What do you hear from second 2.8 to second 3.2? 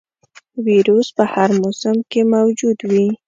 وي.